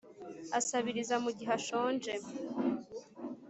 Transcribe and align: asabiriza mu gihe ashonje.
asabiriza 0.59 1.15
mu 1.23 1.31
gihe 1.37 1.51
ashonje. 1.59 2.13